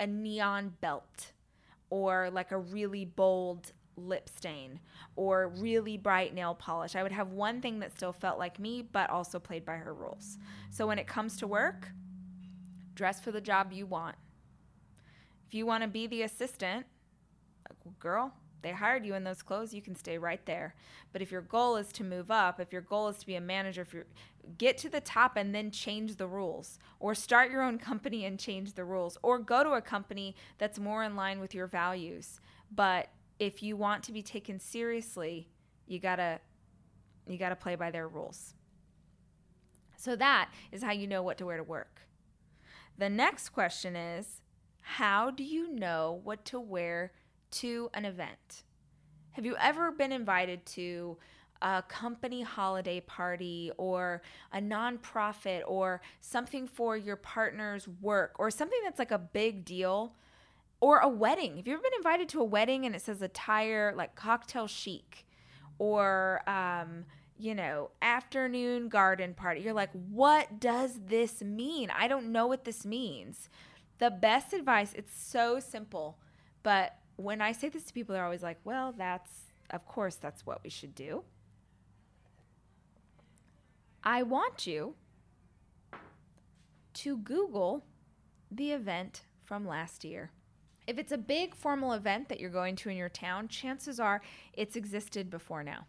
a 0.00 0.06
neon 0.06 0.74
belt 0.80 1.32
or 1.90 2.30
like 2.30 2.52
a 2.52 2.58
really 2.58 3.04
bold 3.04 3.72
lip 3.96 4.28
stain 4.28 4.80
or 5.16 5.48
really 5.48 5.96
bright 5.96 6.34
nail 6.34 6.54
polish. 6.54 6.94
I 6.94 7.02
would 7.02 7.12
have 7.12 7.32
one 7.32 7.60
thing 7.60 7.80
that 7.80 7.92
still 7.96 8.12
felt 8.12 8.38
like 8.38 8.58
me, 8.58 8.82
but 8.82 9.10
also 9.10 9.38
played 9.38 9.64
by 9.64 9.76
her 9.76 9.92
rules. 9.92 10.38
So 10.70 10.86
when 10.86 10.98
it 10.98 11.06
comes 11.06 11.36
to 11.38 11.46
work, 11.46 11.88
dress 12.94 13.20
for 13.20 13.32
the 13.32 13.40
job 13.40 13.72
you 13.72 13.86
want. 13.86 14.16
If 15.46 15.54
you 15.54 15.66
want 15.66 15.82
to 15.82 15.88
be 15.88 16.06
the 16.06 16.22
assistant, 16.22 16.86
girl, 17.98 18.34
they 18.62 18.72
hired 18.72 19.06
you 19.06 19.14
in 19.14 19.24
those 19.24 19.42
clothes, 19.42 19.72
you 19.72 19.82
can 19.82 19.94
stay 19.94 20.18
right 20.18 20.44
there. 20.46 20.74
But 21.12 21.22
if 21.22 21.30
your 21.30 21.42
goal 21.42 21.76
is 21.76 21.92
to 21.92 22.04
move 22.04 22.30
up, 22.30 22.60
if 22.60 22.72
your 22.72 22.82
goal 22.82 23.08
is 23.08 23.18
to 23.18 23.26
be 23.26 23.36
a 23.36 23.40
manager, 23.40 23.82
if 23.82 23.94
you 23.94 24.04
get 24.56 24.78
to 24.78 24.88
the 24.88 25.00
top 25.00 25.36
and 25.36 25.54
then 25.54 25.70
change 25.70 26.16
the 26.16 26.26
rules, 26.26 26.78
or 26.98 27.14
start 27.14 27.50
your 27.50 27.62
own 27.62 27.78
company 27.78 28.24
and 28.24 28.38
change 28.38 28.72
the 28.72 28.84
rules, 28.84 29.16
or 29.22 29.38
go 29.38 29.62
to 29.62 29.70
a 29.70 29.82
company 29.82 30.34
that's 30.58 30.78
more 30.78 31.04
in 31.04 31.14
line 31.14 31.40
with 31.40 31.54
your 31.54 31.66
values. 31.66 32.40
But 32.74 33.08
if 33.38 33.62
you 33.62 33.76
want 33.76 34.02
to 34.04 34.12
be 34.12 34.22
taken 34.22 34.58
seriously, 34.58 35.48
you 35.86 35.98
gotta 35.98 36.40
you 37.26 37.38
gotta 37.38 37.56
play 37.56 37.76
by 37.76 37.90
their 37.90 38.08
rules. 38.08 38.54
So 39.96 40.16
that 40.16 40.50
is 40.72 40.82
how 40.82 40.92
you 40.92 41.06
know 41.06 41.22
what 41.22 41.38
to 41.38 41.46
wear 41.46 41.56
to 41.56 41.62
work. 41.62 42.02
The 42.96 43.10
next 43.10 43.50
question 43.50 43.94
is, 43.94 44.40
how 44.80 45.30
do 45.30 45.44
you 45.44 45.72
know 45.72 46.20
what 46.24 46.44
to 46.46 46.58
wear 46.58 47.12
to 47.52 47.90
an 47.94 48.04
event? 48.04 48.64
Have 49.32 49.46
you 49.46 49.56
ever 49.60 49.92
been 49.92 50.12
invited 50.12 50.66
to 50.66 51.16
a 51.62 51.82
company 51.82 52.42
holiday 52.42 53.00
party 53.00 53.70
or 53.76 54.22
a 54.52 54.60
nonprofit 54.60 55.62
or 55.66 56.00
something 56.20 56.66
for 56.66 56.96
your 56.96 57.16
partner's 57.16 57.88
work 58.00 58.34
or 58.38 58.50
something 58.50 58.78
that's 58.84 58.98
like 58.98 59.10
a 59.10 59.18
big 59.18 59.64
deal 59.64 60.14
or 60.80 60.98
a 60.98 61.08
wedding? 61.08 61.56
Have 61.56 61.66
you 61.66 61.74
ever 61.74 61.82
been 61.82 61.92
invited 61.96 62.28
to 62.30 62.40
a 62.40 62.44
wedding 62.44 62.86
and 62.86 62.94
it 62.94 63.02
says 63.02 63.22
attire 63.22 63.92
like 63.96 64.14
cocktail 64.14 64.66
chic 64.66 65.26
or, 65.78 66.42
um, 66.48 67.04
you 67.36 67.54
know, 67.54 67.90
afternoon 68.02 68.88
garden 68.88 69.34
party? 69.34 69.60
You're 69.60 69.72
like, 69.72 69.90
what 69.92 70.60
does 70.60 71.00
this 71.06 71.42
mean? 71.42 71.90
I 71.90 72.08
don't 72.08 72.30
know 72.30 72.46
what 72.46 72.64
this 72.64 72.84
means. 72.84 73.48
The 73.98 74.10
best 74.10 74.52
advice, 74.52 74.92
it's 74.94 75.16
so 75.20 75.58
simple, 75.58 76.18
but 76.62 76.94
when 77.18 77.42
I 77.42 77.52
say 77.52 77.68
this 77.68 77.84
to 77.84 77.92
people, 77.92 78.14
they're 78.14 78.24
always 78.24 78.42
like, 78.42 78.58
well, 78.64 78.94
that's, 78.96 79.30
of 79.70 79.86
course, 79.86 80.14
that's 80.14 80.46
what 80.46 80.62
we 80.62 80.70
should 80.70 80.94
do. 80.94 81.24
I 84.04 84.22
want 84.22 84.66
you 84.66 84.94
to 86.94 87.16
Google 87.18 87.84
the 88.50 88.70
event 88.70 89.22
from 89.44 89.66
last 89.66 90.04
year. 90.04 90.30
If 90.86 90.96
it's 90.96 91.12
a 91.12 91.18
big 91.18 91.54
formal 91.54 91.92
event 91.92 92.28
that 92.28 92.40
you're 92.40 92.50
going 92.50 92.76
to 92.76 92.88
in 92.88 92.96
your 92.96 93.08
town, 93.08 93.48
chances 93.48 93.98
are 93.98 94.22
it's 94.54 94.76
existed 94.76 95.28
before 95.28 95.62
now. 95.62 95.86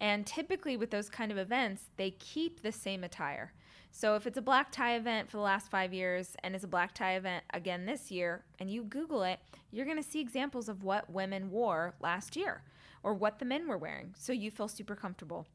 And 0.00 0.24
typically, 0.26 0.76
with 0.76 0.90
those 0.90 1.10
kind 1.10 1.30
of 1.30 1.38
events, 1.38 1.90
they 1.96 2.12
keep 2.12 2.62
the 2.62 2.72
same 2.72 3.04
attire. 3.04 3.52
So 3.94 4.16
if 4.16 4.26
it's 4.26 4.38
a 4.38 4.42
black 4.42 4.72
tie 4.72 4.96
event 4.96 5.30
for 5.30 5.36
the 5.36 5.42
last 5.42 5.70
five 5.70 5.92
years 5.92 6.34
and 6.42 6.54
it's 6.54 6.64
a 6.64 6.68
black 6.68 6.94
tie 6.94 7.14
event 7.14 7.44
again 7.52 7.84
this 7.84 8.10
year, 8.10 8.42
and 8.58 8.70
you 8.70 8.84
Google 8.84 9.22
it, 9.22 9.38
you're 9.70 9.84
going 9.84 10.02
to 10.02 10.02
see 10.02 10.18
examples 10.20 10.68
of 10.70 10.82
what 10.82 11.10
women 11.10 11.50
wore 11.50 11.94
last 12.00 12.34
year 12.34 12.62
or 13.02 13.12
what 13.12 13.38
the 13.38 13.44
men 13.44 13.68
were 13.68 13.76
wearing. 13.76 14.14
So 14.18 14.32
you 14.32 14.50
feel 14.50 14.66
super 14.66 14.96
comfortable. 14.96 15.46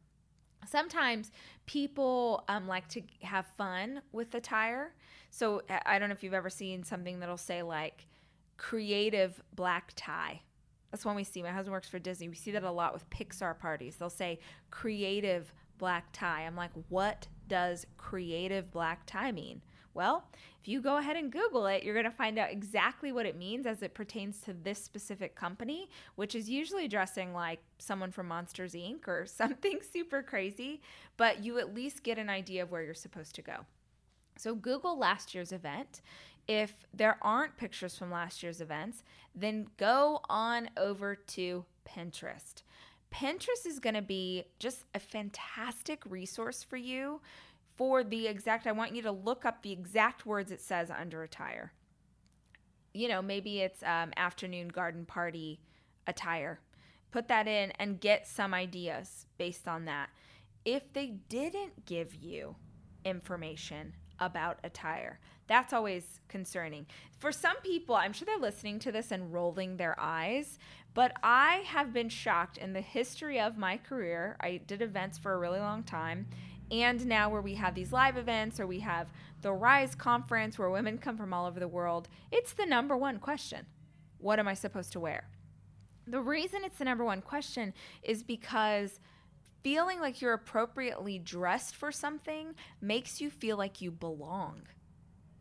sometimes 0.65 1.31
people 1.65 2.43
um, 2.47 2.67
like 2.67 2.87
to 2.89 3.01
have 3.21 3.45
fun 3.57 4.01
with 4.11 4.31
the 4.31 4.37
attire. 4.37 4.93
So 5.29 5.61
I 5.85 5.97
don't 5.97 6.09
know 6.09 6.13
if 6.13 6.23
you've 6.23 6.33
ever 6.33 6.49
seen 6.49 6.83
something 6.83 7.19
that'll 7.19 7.37
say 7.37 7.63
like 7.63 8.07
creative 8.57 9.41
black 9.55 9.93
tie. 9.95 10.41
That's 10.91 11.05
one 11.05 11.15
we 11.15 11.23
see. 11.23 11.43
My 11.43 11.51
husband 11.51 11.73
works 11.73 11.89
for 11.89 11.99
Disney. 11.99 12.29
We 12.29 12.35
see 12.35 12.51
that 12.51 12.63
a 12.63 12.71
lot 12.71 12.93
with 12.93 13.09
Pixar 13.09 13.57
parties. 13.57 13.97
They'll 13.97 14.09
say 14.09 14.39
creative 14.71 15.53
black 15.77 16.05
tie. 16.13 16.45
I'm 16.45 16.55
like, 16.55 16.71
what 16.89 17.27
does 17.47 17.85
creative 17.97 18.71
black 18.71 19.09
mean? 19.33 19.61
Well, 19.93 20.25
if 20.61 20.67
you 20.67 20.79
go 20.79 20.97
ahead 20.97 21.17
and 21.17 21.31
Google 21.31 21.65
it, 21.65 21.81
you're 21.81 21.95
going 21.95 22.05
to 22.05 22.11
find 22.11 22.37
out 22.37 22.51
exactly 22.51 23.11
what 23.11 23.25
it 23.25 23.35
means 23.35 23.65
as 23.65 23.81
it 23.81 23.95
pertains 23.95 24.39
to 24.41 24.53
this 24.53 24.83
specific 24.83 25.35
company, 25.35 25.89
which 26.15 26.35
is 26.35 26.47
usually 26.47 26.87
dressing 26.87 27.33
like 27.33 27.61
someone 27.79 28.11
from 28.11 28.27
Monsters 28.27 28.73
Inc. 28.73 29.07
or 29.07 29.25
something 29.25 29.79
super 29.81 30.21
crazy, 30.21 30.81
but 31.17 31.43
you 31.43 31.57
at 31.57 31.73
least 31.73 32.03
get 32.03 32.19
an 32.19 32.29
idea 32.29 32.61
of 32.61 32.71
where 32.71 32.83
you're 32.83 32.93
supposed 32.93 33.33
to 33.35 33.41
go. 33.41 33.65
So, 34.37 34.53
Google 34.53 34.99
last 34.99 35.33
year's 35.33 35.51
event. 35.51 36.01
If 36.47 36.75
there 36.93 37.17
aren't 37.23 37.57
pictures 37.57 37.97
from 37.97 38.11
last 38.11 38.43
year's 38.43 38.61
events, 38.61 39.03
then 39.33 39.67
go 39.77 40.21
on 40.29 40.69
over 40.77 41.15
to 41.15 41.65
Pinterest. 41.89 42.61
Pinterest 43.11 43.65
is 43.65 43.79
going 43.79 43.95
to 43.95 44.01
be 44.01 44.45
just 44.59 44.85
a 44.93 44.99
fantastic 44.99 46.03
resource 46.05 46.63
for 46.63 46.77
you 46.77 47.21
for 47.75 48.03
the 48.03 48.27
exact, 48.27 48.65
I 48.67 48.71
want 48.71 48.95
you 48.95 49.03
to 49.03 49.11
look 49.11 49.45
up 49.45 49.61
the 49.61 49.71
exact 49.71 50.25
words 50.25 50.51
it 50.51 50.61
says 50.61 50.89
under 50.89 51.23
attire. 51.23 51.71
You 52.93 53.07
know, 53.07 53.21
maybe 53.21 53.61
it's 53.61 53.83
um, 53.83 54.11
afternoon 54.17 54.69
garden 54.69 55.05
party 55.05 55.59
attire. 56.07 56.59
Put 57.11 57.27
that 57.27 57.47
in 57.47 57.71
and 57.79 58.01
get 58.01 58.27
some 58.27 58.53
ideas 58.53 59.27
based 59.37 59.67
on 59.67 59.85
that. 59.85 60.09
If 60.65 60.91
they 60.93 61.17
didn't 61.29 61.85
give 61.85 62.15
you 62.15 62.55
information 63.05 63.93
about 64.19 64.59
attire, 64.63 65.19
that's 65.47 65.73
always 65.73 66.19
concerning. 66.27 66.85
For 67.19 67.31
some 67.31 67.57
people, 67.61 67.95
I'm 67.95 68.13
sure 68.13 68.25
they're 68.25 68.37
listening 68.37 68.79
to 68.79 68.91
this 68.91 69.11
and 69.11 69.33
rolling 69.33 69.77
their 69.77 69.95
eyes, 69.99 70.59
but 70.93 71.13
I 71.23 71.63
have 71.65 71.93
been 71.93 72.09
shocked 72.09 72.57
in 72.57 72.73
the 72.73 72.81
history 72.81 73.39
of 73.39 73.57
my 73.57 73.77
career. 73.77 74.35
I 74.39 74.61
did 74.67 74.81
events 74.81 75.17
for 75.17 75.33
a 75.33 75.37
really 75.37 75.59
long 75.59 75.83
time 75.83 76.27
and 76.71 77.05
now 77.05 77.29
where 77.29 77.41
we 77.41 77.55
have 77.55 77.75
these 77.75 77.93
live 77.93 78.17
events 78.17 78.59
or 78.59 78.67
we 78.67 78.79
have 78.81 79.07
the 79.41 79.53
Rise 79.53 79.95
conference 79.95 80.59
where 80.59 80.69
women 80.69 80.97
come 80.97 81.17
from 81.17 81.33
all 81.33 81.45
over 81.45 81.59
the 81.59 81.67
world, 81.67 82.09
it's 82.31 82.53
the 82.53 82.65
number 82.65 82.97
one 82.97 83.19
question. 83.19 83.65
What 84.17 84.39
am 84.39 84.47
I 84.47 84.53
supposed 84.53 84.91
to 84.93 84.99
wear? 84.99 85.27
The 86.07 86.19
reason 86.19 86.61
it's 86.63 86.77
the 86.77 86.85
number 86.85 87.05
one 87.05 87.21
question 87.21 87.73
is 88.01 88.23
because 88.23 88.99
feeling 89.63 89.99
like 89.99 90.21
you're 90.21 90.33
appropriately 90.33 91.19
dressed 91.19 91.75
for 91.75 91.91
something 91.91 92.55
makes 92.81 93.21
you 93.21 93.29
feel 93.29 93.57
like 93.57 93.81
you 93.81 93.91
belong, 93.91 94.63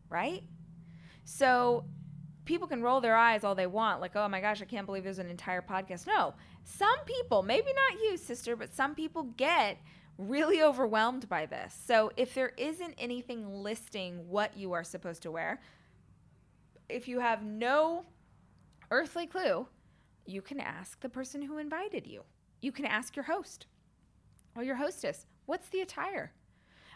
right? 0.09 0.43
So 1.25 1.85
people 2.45 2.67
can 2.67 2.81
roll 2.81 3.01
their 3.01 3.15
eyes 3.15 3.43
all 3.43 3.55
they 3.55 3.67
want, 3.67 4.01
like, 4.01 4.15
oh 4.15 4.27
my 4.27 4.41
gosh, 4.41 4.61
I 4.61 4.65
can't 4.65 4.85
believe 4.85 5.03
there's 5.03 5.19
an 5.19 5.29
entire 5.29 5.61
podcast. 5.61 6.07
No, 6.07 6.33
some 6.63 6.99
people, 7.05 7.43
maybe 7.43 7.67
not 7.73 8.01
you, 8.01 8.17
sister, 8.17 8.55
but 8.55 8.73
some 8.73 8.95
people 8.95 9.23
get 9.35 9.77
really 10.17 10.63
overwhelmed 10.63 11.29
by 11.29 11.45
this. 11.45 11.77
So 11.85 12.11
if 12.17 12.33
there 12.33 12.53
isn't 12.57 12.95
anything 12.97 13.61
listing 13.63 14.27
what 14.29 14.57
you 14.57 14.73
are 14.73 14.83
supposed 14.83 15.21
to 15.23 15.31
wear, 15.31 15.61
if 16.89 17.07
you 17.07 17.19
have 17.19 17.43
no 17.43 18.05
earthly 18.89 19.27
clue, 19.27 19.67
you 20.25 20.41
can 20.41 20.59
ask 20.59 20.99
the 21.01 21.09
person 21.09 21.41
who 21.41 21.57
invited 21.57 22.07
you. 22.07 22.23
You 22.61 22.71
can 22.71 22.85
ask 22.85 23.15
your 23.15 23.25
host 23.25 23.67
or 24.55 24.63
your 24.63 24.75
hostess, 24.75 25.25
what's 25.45 25.69
the 25.69 25.81
attire? 25.81 26.33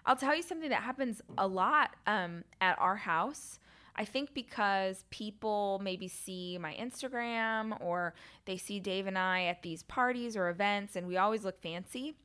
I'll 0.05 0.15
tell 0.15 0.35
you 0.35 0.43
something 0.43 0.69
that 0.69 0.83
happens 0.83 1.21
a 1.37 1.47
lot 1.47 1.95
um, 2.07 2.43
at 2.59 2.77
our 2.79 2.95
house. 2.95 3.59
I 3.95 4.05
think 4.05 4.33
because 4.33 5.05
people 5.09 5.79
maybe 5.83 6.07
see 6.07 6.57
my 6.59 6.73
Instagram 6.75 7.79
or 7.81 8.13
they 8.45 8.57
see 8.57 8.79
Dave 8.79 9.05
and 9.05 9.17
I 9.17 9.43
at 9.43 9.61
these 9.61 9.83
parties 9.83 10.37
or 10.37 10.49
events 10.49 10.95
and 10.95 11.07
we 11.07 11.17
always 11.17 11.43
look 11.43 11.61
fancy 11.61 12.15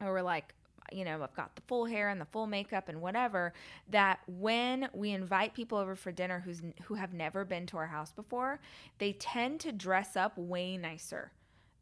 or 0.00 0.12
we're 0.12 0.22
like, 0.22 0.54
you 0.92 1.04
know, 1.04 1.20
I've 1.22 1.34
got 1.34 1.56
the 1.56 1.62
full 1.62 1.86
hair 1.86 2.08
and 2.10 2.20
the 2.20 2.26
full 2.26 2.46
makeup 2.46 2.88
and 2.88 3.00
whatever, 3.00 3.52
that 3.90 4.20
when 4.26 4.88
we 4.94 5.10
invite 5.10 5.54
people 5.54 5.78
over 5.78 5.96
for 5.96 6.12
dinner 6.12 6.40
who's 6.44 6.62
who 6.84 6.94
have 6.94 7.12
never 7.12 7.44
been 7.44 7.66
to 7.66 7.76
our 7.76 7.88
house 7.88 8.12
before, 8.12 8.60
they 8.98 9.12
tend 9.12 9.60
to 9.60 9.72
dress 9.72 10.16
up 10.16 10.38
way 10.38 10.76
nicer 10.76 11.32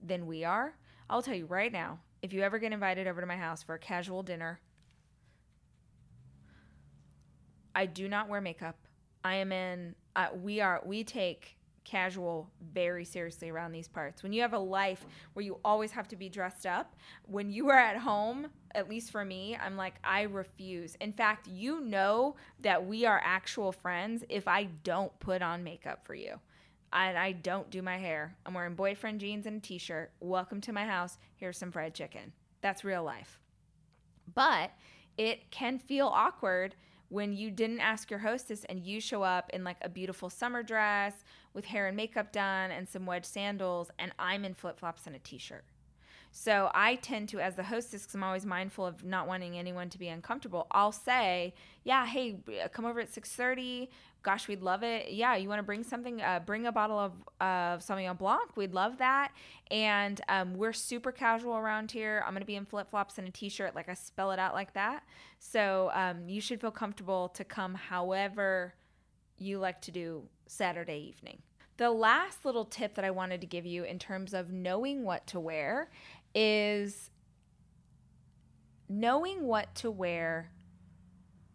than 0.03 0.27
we 0.27 0.45
are. 0.45 0.77
I'll 1.11 1.23
tell 1.23 1.35
you 1.35 1.47
right 1.47 1.73
now, 1.73 1.99
if 2.23 2.33
you 2.33 2.41
ever 2.41 2.59
get 2.59 2.73
invited 2.73 3.07
over 3.07 3.21
to 3.21 3.27
my 3.27 3.37
house 3.37 3.63
for 3.63 3.75
a 3.75 3.79
casual 3.79 4.23
dinner, 4.23 4.59
I 7.75 7.87
do 7.87 8.09
not 8.09 8.29
wear 8.29 8.41
makeup. 8.41 8.77
I 9.25 9.35
am 9.37 9.53
in 9.53 9.95
uh, 10.17 10.29
we 10.43 10.61
are 10.61 10.83
we 10.85 11.03
take 11.05 11.57
casual 11.85 12.51
very 12.73 13.05
seriously 13.05 13.51
around 13.51 13.73
these 13.73 13.89
parts. 13.89 14.23
When 14.23 14.33
you 14.33 14.41
have 14.43 14.55
a 14.55 14.59
life 14.59 15.05
where 15.35 15.45
you 15.45 15.59
always 15.65 15.91
have 15.93 16.09
to 16.09 16.17
be 16.17 16.29
dressed 16.29 16.67
up, 16.67 16.97
when 17.27 17.51
you 17.51 17.69
are 17.69 17.79
at 17.79 17.99
home, 17.99 18.49
at 18.75 18.89
least 18.89 19.11
for 19.11 19.25
me, 19.25 19.57
I'm 19.63 19.77
like, 19.77 19.95
I 20.03 20.23
refuse. 20.23 20.97
In 21.01 21.13
fact, 21.13 21.47
you 21.47 21.81
know 21.81 22.37
that 22.61 22.87
we 22.87 23.05
are 23.05 23.21
actual 23.23 23.71
friends 23.71 24.25
if 24.29 24.49
I 24.49 24.65
don't 24.83 25.17
put 25.21 25.43
on 25.43 25.63
makeup 25.63 26.07
for 26.07 26.15
you. 26.15 26.41
And 26.93 27.19
I 27.19 27.33
don't 27.33 27.71
do 27.71 27.83
my 27.83 27.99
hair. 27.99 28.37
I'm 28.47 28.55
wearing 28.55 28.77
boyfriend 28.77 29.21
jeans 29.21 29.47
and 29.47 29.59
a 29.59 29.61
t 29.61 29.79
shirt. 29.79 30.13
Welcome 30.21 30.61
to 30.63 30.73
my 30.73 30.85
house. 30.85 31.19
Here's 31.37 31.59
some 31.59 31.73
fried 31.73 31.95
chicken. 31.95 32.33
That's 32.61 32.85
real 32.85 33.03
life. 33.03 33.41
But 34.33 34.71
it 35.19 35.51
can 35.51 35.79
feel 35.79 36.07
awkward 36.07 36.77
when 37.15 37.33
you 37.33 37.49
didn't 37.49 37.79
ask 37.79 38.11
your 38.11 38.19
hostess 38.19 38.65
and 38.65 38.85
you 38.85 39.01
show 39.01 39.23
up 39.23 39.49
in 39.55 39.63
like 39.63 39.77
a 39.83 39.89
beautiful 39.89 40.29
summer 40.29 40.65
dress 40.65 41.23
with 41.53 41.65
hair 41.65 41.87
and 41.87 41.97
makeup 41.97 42.33
done 42.33 42.73
and 42.73 42.89
some 42.89 43.07
wedge 43.07 43.25
sandals 43.25 43.89
and 44.01 44.11
I'm 44.19 44.45
in 44.45 44.53
flip-flops 44.53 45.07
and 45.07 45.15
a 45.15 45.21
t-shirt. 45.21 45.65
So 46.37 46.69
I 46.75 46.97
tend 46.97 47.29
to, 47.29 47.39
as 47.39 47.55
the 47.55 47.63
hostess, 47.63 48.03
because 48.03 48.17
I'm 48.17 48.25
always 48.25 48.45
mindful 48.45 48.85
of 48.85 49.05
not 49.05 49.29
wanting 49.29 49.57
anyone 49.57 49.89
to 49.91 49.99
be 50.01 50.09
uncomfortable. 50.09 50.67
I'll 50.73 50.91
say, 50.91 51.55
"Yeah, 51.85 52.05
hey, 52.07 52.41
come 52.73 52.85
over 52.85 52.99
at 52.99 53.09
6:30. 53.09 53.89
Gosh, 54.25 54.49
we'd 54.49 54.61
love 54.61 54.83
it. 54.83 55.13
Yeah, 55.13 55.37
you 55.37 55.49
want 55.49 55.61
to 55.61 55.63
bring 55.63 55.85
something? 55.85 56.21
Uh, 56.21 56.41
bring 56.41 56.67
a 56.67 56.73
bottle 56.73 56.99
of 56.99 57.13
of 57.41 57.83
Sauvignon 57.83 58.19
Blanc. 58.19 58.57
We'd 58.57 58.75
love 58.75 58.99
that. 58.99 59.31
And 59.71 60.21
um, 60.29 60.55
we're 60.55 60.73
super 60.73 61.13
casual 61.13 61.55
around 61.55 61.93
here. 61.93 62.25
I'm 62.27 62.33
gonna 62.33 62.45
be 62.45 62.57
in 62.57 62.67
flip 62.67 62.91
flops 62.91 63.17
and 63.17 63.29
a 63.29 63.31
t-shirt, 63.31 63.77
like 63.77 63.89
I 63.89 63.95
spell 63.95 64.33
it 64.33 64.41
out 64.41 64.55
like 64.55 64.73
that. 64.73 65.05
So 65.39 65.93
um, 65.95 66.29
you 66.29 66.41
should 66.41 66.61
feel 66.61 66.73
comfortable 66.73 67.29
to 67.29 67.45
come, 67.45 67.75
however 67.77 68.75
you 69.39 69.61
like 69.61 69.81
to 69.83 69.93
do 69.93 70.25
Saturday 70.49 70.99
evening." 70.99 71.43
The 71.77 71.91
last 71.91 72.45
little 72.45 72.65
tip 72.65 72.95
that 72.95 73.05
I 73.05 73.11
wanted 73.11 73.41
to 73.41 73.49
give 73.49 73.67
you 73.67 73.83
in 73.83 73.99
terms 73.99 74.33
of 74.33 74.53
knowing 74.53 75.03
what 75.03 75.27
to 75.29 75.41
wear 75.41 75.91
is 76.35 77.11
knowing 78.89 79.45
what 79.45 79.75
to 79.77 79.91
wear 79.91 80.51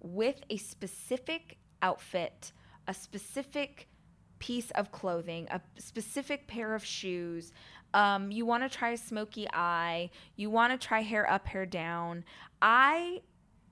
with 0.01 0.41
a 0.49 0.57
specific 0.57 1.57
outfit, 1.81 2.51
a 2.87 2.93
specific 2.93 3.87
piece 4.39 4.71
of 4.71 4.91
clothing, 4.91 5.47
a 5.51 5.61
specific 5.77 6.47
pair 6.47 6.73
of 6.73 6.83
shoes. 6.83 7.51
Um, 7.93 8.31
you 8.31 8.45
want 8.45 8.63
to 8.63 8.69
try 8.69 8.91
a 8.91 8.97
smoky 8.97 9.47
eye. 9.51 10.09
You 10.35 10.49
want 10.49 10.79
to 10.79 10.87
try 10.87 11.01
hair 11.01 11.29
up, 11.29 11.45
hair 11.47 11.65
down. 11.65 12.23
I, 12.61 13.21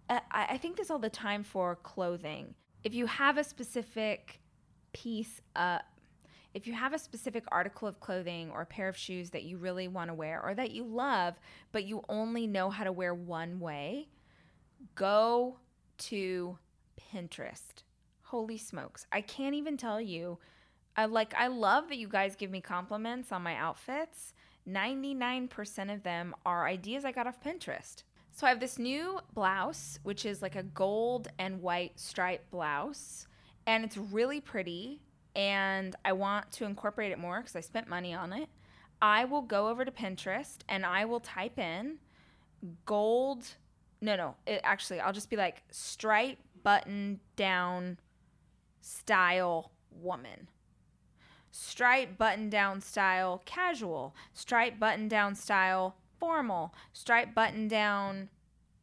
I 0.09 0.57
think 0.57 0.77
this 0.77 0.89
all 0.89 0.99
the 0.99 1.09
time 1.09 1.43
for 1.43 1.75
clothing. 1.75 2.53
If 2.83 2.93
you 2.93 3.05
have 3.05 3.37
a 3.37 3.43
specific 3.43 4.39
piece, 4.93 5.41
uh, 5.55 5.79
if 6.57 6.65
you 6.65 6.73
have 6.73 6.91
a 6.91 6.97
specific 6.97 7.43
article 7.51 7.87
of 7.87 7.99
clothing 7.99 8.49
or 8.49 8.61
a 8.61 8.65
pair 8.65 8.87
of 8.89 8.97
shoes 8.97 9.29
that 9.29 9.43
you 9.43 9.59
really 9.59 9.87
want 9.87 10.09
to 10.09 10.15
wear 10.15 10.41
or 10.43 10.55
that 10.55 10.71
you 10.71 10.83
love, 10.83 11.35
but 11.71 11.83
you 11.83 12.03
only 12.09 12.47
know 12.47 12.71
how 12.71 12.83
to 12.83 12.91
wear 12.91 13.13
one 13.13 13.59
way, 13.59 14.07
go 14.95 15.59
to 15.99 16.57
Pinterest. 16.99 17.83
Holy 18.23 18.57
smokes. 18.57 19.05
I 19.11 19.21
can't 19.21 19.53
even 19.53 19.77
tell 19.77 20.01
you. 20.01 20.39
I 20.95 21.05
like 21.05 21.35
I 21.35 21.45
love 21.45 21.89
that 21.89 21.99
you 21.99 22.07
guys 22.07 22.35
give 22.35 22.49
me 22.49 22.59
compliments 22.59 23.31
on 23.31 23.43
my 23.43 23.55
outfits. 23.55 24.33
99% 24.67 25.93
of 25.93 26.01
them 26.01 26.33
are 26.43 26.67
ideas 26.67 27.05
I 27.05 27.11
got 27.11 27.27
off 27.27 27.39
Pinterest. 27.39 28.01
So 28.31 28.47
I 28.47 28.49
have 28.49 28.59
this 28.59 28.79
new 28.79 29.19
blouse, 29.35 29.99
which 30.01 30.25
is 30.25 30.41
like 30.41 30.55
a 30.55 30.63
gold 30.63 31.27
and 31.37 31.61
white 31.61 31.99
striped 31.99 32.49
blouse, 32.49 33.27
and 33.67 33.85
it's 33.85 33.95
really 33.95 34.41
pretty 34.41 35.01
and 35.37 35.95
I 36.03 36.13
want 36.13 36.51
to 36.53 36.65
incorporate 36.65 37.11
it 37.11 37.19
more 37.19 37.39
because 37.39 37.55
I 37.55 37.61
spent 37.61 37.87
money 37.87 38.13
on 38.13 38.33
it, 38.33 38.49
I 39.01 39.23
will 39.23 39.43
go 39.43 39.69
over 39.69 39.85
to 39.85 39.91
Pinterest 39.91 40.57
and 40.67 40.83
I 40.85 41.05
will 41.05 41.19
type 41.19 41.59
in 41.59 41.99
gold. 42.85 43.45
No, 44.01 44.15
no, 44.15 44.35
it, 44.47 44.59
actually, 44.63 44.99
I'll 44.99 45.13
just 45.13 45.29
be 45.29 45.37
like 45.37 45.63
stripe 45.69 46.39
button 46.63 47.19
down 47.35 47.99
style 48.81 49.71
woman. 49.91 50.49
Stripe 51.51 52.17
button 52.17 52.49
down 52.49 52.81
style 52.81 53.41
casual. 53.45 54.15
Stripe 54.33 54.79
button 54.79 55.07
down 55.07 55.35
style 55.35 55.95
formal, 56.19 56.73
Stripe 56.93 57.35
button 57.35 57.67
down 57.67 58.29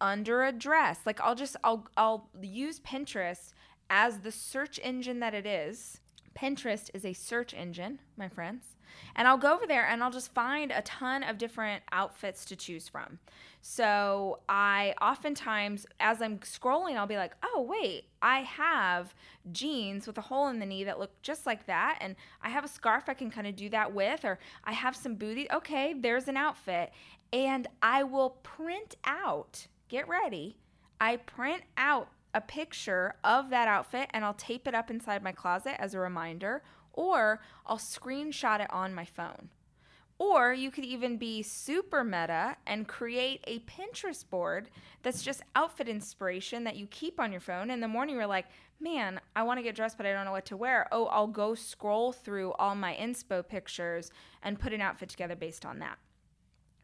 under 0.00 0.44
a 0.44 0.52
dress. 0.52 1.00
Like 1.04 1.20
I'll 1.20 1.34
just 1.34 1.56
I'll 1.64 1.88
I'll 1.96 2.28
use 2.40 2.78
Pinterest 2.78 3.52
as 3.90 4.20
the 4.20 4.30
search 4.30 4.78
engine 4.82 5.18
that 5.18 5.34
it 5.34 5.46
is. 5.46 6.00
Pinterest 6.35 6.91
is 6.95 7.05
a 7.05 7.12
search 7.12 7.55
engine, 7.55 8.00
my 8.17 8.29
friends. 8.29 8.76
And 9.17 9.26
I'll 9.26 9.38
go 9.38 9.55
over 9.55 9.67
there 9.67 9.87
and 9.87 10.03
I'll 10.03 10.11
just 10.11 10.33
find 10.35 10.71
a 10.71 10.83
ton 10.83 11.23
of 11.23 11.38
different 11.38 11.83
outfits 11.93 12.45
to 12.47 12.57
choose 12.57 12.88
from. 12.88 13.19
So 13.61 14.41
I 14.49 14.95
oftentimes, 15.00 15.87
as 16.00 16.21
I'm 16.21 16.38
scrolling, 16.41 16.97
I'll 16.97 17.07
be 17.07 17.17
like, 17.17 17.35
oh, 17.43 17.62
wait, 17.62 18.05
I 18.21 18.41
have 18.41 19.14
jeans 19.53 20.07
with 20.07 20.19
a 20.19 20.23
hole 20.23 20.49
in 20.49 20.59
the 20.59 20.67
knee 20.67 20.85
that 20.85 20.99
look 20.99 21.21
just 21.23 21.47
like 21.47 21.67
that. 21.67 21.99
And 22.00 22.14
I 22.43 22.50
have 22.50 22.64
a 22.64 22.69
scarf 22.69 23.05
I 23.09 23.14
can 23.14 23.31
kind 23.31 23.47
of 23.47 23.57
do 23.57 23.69
that 23.71 23.93
with, 23.93 24.25
or 24.25 24.38
I 24.64 24.73
have 24.73 24.95
some 24.95 25.14
booties. 25.14 25.49
Okay, 25.53 25.95
there's 25.99 26.29
an 26.29 26.37
outfit. 26.37 26.93
And 27.33 27.67
I 27.83 28.05
will 28.05 28.38
print 28.43 28.97
out, 29.05 29.67
get 29.88 30.09
ready, 30.09 30.59
I 31.00 31.17
print 31.17 31.62
out 31.76 32.09
a 32.35 32.41
picture 32.41 33.14
of 33.25 33.50
that 33.50 33.69
outfit 33.69 34.11
and 34.12 34.25
I'll 34.25 34.35
tape 34.35 34.69
it 34.69 34.75
up 34.75 34.91
inside 34.91 35.23
my 35.23 35.33
closet 35.33 35.81
as 35.81 35.95
a 35.95 36.00
reminder, 36.00 36.62
or 36.93 37.41
I'll 37.67 37.79
screenshot 37.79 38.61
it 38.61 38.71
on 38.73 38.95
my 38.95 39.05
phone. 39.05 39.49
Or 40.19 40.53
you 40.53 40.71
could 40.71 40.85
even 40.85 41.17
be 41.17 41.43
super 41.43 42.05
meta 42.05 42.57
and 42.67 42.87
create 42.87 43.43
a 43.47 43.59
Pinterest 43.61 44.29
board 44.29 44.71
that's 45.03 45.23
just 45.23 45.43
outfit 45.57 45.88
inspiration 45.88 46.64
that 46.64 46.76
you 46.76 46.87
keep 46.87 47.19
on 47.19 47.33
your 47.33 47.41
phone. 47.41 47.69
In 47.69 47.81
the 47.81 47.88
morning, 47.88 48.14
you're 48.14 48.26
like, 48.26 48.47
man, 48.79 49.21
I 49.35 49.43
want 49.43 49.59
to 49.59 49.62
get 49.62 49.75
dressed, 49.75 49.97
but 49.97 50.07
I 50.07 50.12
don't 50.12 50.25
know 50.25 50.31
what 50.31 50.47
to 50.47 50.57
wear. 50.57 50.87
Oh, 50.93 51.07
I'll 51.07 51.26
go 51.26 51.55
scroll 51.57 52.12
through 52.12 52.53
all 52.53 52.76
my 52.76 52.95
inspo 52.95 53.47
pictures 53.47 54.12
and 54.43 54.59
put 54.59 54.73
an 54.73 54.81
outfit 54.81 55.09
together 55.09 55.35
based 55.35 55.67
on 55.67 55.81
that. 55.81 55.99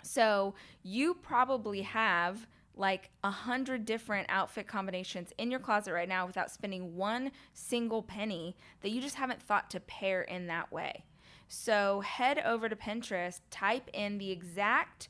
So 0.02 0.54
you 0.82 1.14
probably 1.14 1.82
have 1.82 2.46
like 2.80 3.10
a 3.22 3.30
hundred 3.30 3.84
different 3.84 4.26
outfit 4.30 4.66
combinations 4.66 5.34
in 5.36 5.50
your 5.50 5.60
closet 5.60 5.92
right 5.92 6.08
now 6.08 6.26
without 6.26 6.50
spending 6.50 6.96
one 6.96 7.30
single 7.52 8.02
penny 8.02 8.56
that 8.80 8.88
you 8.88 9.02
just 9.02 9.16
haven't 9.16 9.42
thought 9.42 9.68
to 9.68 9.78
pair 9.80 10.22
in 10.22 10.46
that 10.46 10.72
way. 10.72 11.04
So 11.46 12.00
head 12.00 12.38
over 12.38 12.70
to 12.70 12.76
Pinterest, 12.76 13.40
type 13.50 13.90
in 13.92 14.16
the 14.16 14.30
exact 14.30 15.08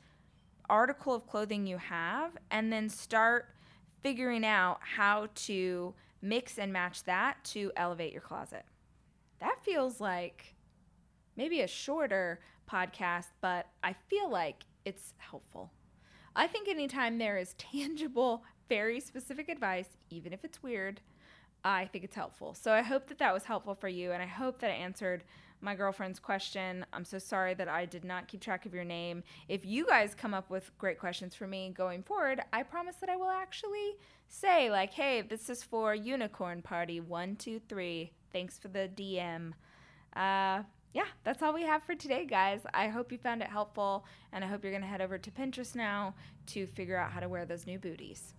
article 0.69 1.15
of 1.15 1.29
clothing 1.29 1.65
you 1.65 1.79
have, 1.79 2.33
and 2.51 2.73
then 2.73 2.89
start 2.89 3.55
figuring 4.03 4.45
out 4.45 4.81
how 4.81 5.29
to 5.35 5.95
mix 6.23 6.59
and 6.59 6.73
match 6.73 7.05
that 7.05 7.37
to 7.45 7.71
elevate 7.77 8.13
your 8.13 8.23
closet. 8.23 8.65
That 9.39 9.63
feels 9.63 10.01
like 10.01 10.55
maybe 11.37 11.61
a 11.61 11.69
shorter 11.69 12.41
podcast, 12.69 13.29
but 13.41 13.67
I 13.85 13.95
feel 14.09 14.29
like 14.29 14.65
it's 14.85 15.15
helpful. 15.19 15.71
I 16.37 16.47
think 16.47 16.69
anytime 16.69 17.19
there 17.19 17.37
is 17.37 17.55
tangible, 17.55 18.45
very 18.69 19.01
specific 19.01 19.49
advice, 19.49 19.89
even 20.11 20.33
if 20.33 20.45
it's 20.45 20.63
weird, 20.63 21.01
I 21.65 21.87
think 21.87 22.05
it's 22.05 22.17
helpful. 22.17 22.55
So 22.55 22.73
I 22.73 22.83
hope 22.83 23.09
that 23.09 23.19
that 23.19 23.35
was 23.35 23.45
helpful 23.45 23.75
for 23.75 23.89
you, 23.89 24.13
and 24.13 24.23
I 24.23 24.27
hope 24.27 24.61
that 24.61 24.71
I 24.71 24.75
answered 24.75 25.25
my 25.61 25.75
girlfriend's 25.75 26.19
question. 26.19 26.87
I'm 26.93 27.05
so 27.05 27.19
sorry 27.19 27.55
that 27.55 27.69
I 27.69 27.85
did 27.85 28.05
not 28.05 28.29
keep 28.29 28.41
track 28.41 28.65
of 28.65 28.73
your 28.73 28.85
name. 28.85 29.23
If 29.49 29.67
you 29.67 29.87
guys 29.87 30.15
come 30.15 30.33
up 30.33 30.49
with 30.49 30.71
great 30.79 30.99
questions 30.99 31.35
for 31.35 31.47
me 31.47 31.73
going 31.77 32.03
forward, 32.03 32.41
I 32.53 32.63
promise 32.63 32.97
that 32.97 33.11
I 33.11 33.17
will 33.17 33.29
actually 33.29 33.97
say, 34.29 34.71
like, 34.71 34.93
hey, 34.93 35.23
this 35.23 35.51
is 35.51 35.63
for 35.63 35.95
Unicorn 35.95 36.63
Party 36.63 37.01
123. 37.01 38.13
Thanks 38.33 38.59
for 38.59 38.69
the 38.69 38.89
DM. 38.95 39.53
Uh, 40.17 40.63
yeah, 40.93 41.07
that's 41.23 41.43
all 41.43 41.55
we 41.55 41.63
have 41.63 41.83
for 41.85 41.95
today, 41.95 42.27
guys. 42.27 42.61
I 42.75 42.89
hope 42.89 43.13
you 43.13 43.19
found 43.19 43.43
it 43.43 43.49
helpful, 43.49 44.05
and 44.33 44.45
I 44.45 44.49
hope 44.49 44.65
you're 44.65 44.73
going 44.73 44.83
to 44.83 44.89
head 44.89 45.01
over 45.01 45.19
to 45.19 45.31
Pinterest 45.31 45.77
now 45.77 46.15
to 46.47 46.67
figure 46.67 46.97
out 46.97 47.13
how 47.13 47.21
to 47.21 47.29
wear 47.29 47.45
those 47.45 47.67
new 47.67 47.79
booties. 47.79 48.35